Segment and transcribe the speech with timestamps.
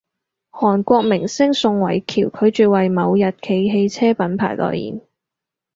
[0.49, 2.15] 韓國明星宋慧喬
[2.49, 4.99] 拒絕爲某日企汽車品牌代言